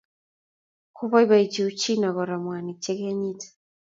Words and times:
kiboibochi 0.95 1.59
Uchina 1.69 2.07
kora 2.15 2.35
mwanik 2.43 2.77
che 2.83 2.93
kenyit. 2.99 3.41